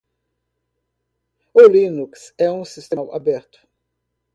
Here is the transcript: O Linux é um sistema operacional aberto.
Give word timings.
O 1.53 1.67
Linux 1.67 2.33
é 2.35 2.49
um 2.49 2.65
sistema 2.65 3.03
operacional 3.03 3.15
aberto. 3.15 3.59